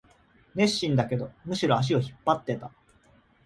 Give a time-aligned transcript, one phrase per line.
[0.55, 2.71] 熱心だけど、むしろ足を引っ張ってた